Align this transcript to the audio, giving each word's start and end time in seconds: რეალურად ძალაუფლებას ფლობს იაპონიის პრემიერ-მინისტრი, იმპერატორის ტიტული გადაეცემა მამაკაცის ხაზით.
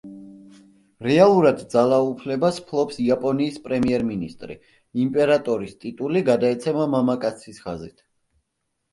რეალურად 1.07 1.59
ძალაუფლებას 1.73 2.55
ფლობს 2.71 2.97
იაპონიის 3.03 3.59
პრემიერ-მინისტრი, 3.67 4.55
იმპერატორის 5.03 5.75
ტიტული 5.83 6.23
გადაეცემა 6.31 6.87
მამაკაცის 6.95 7.61
ხაზით. 7.67 7.95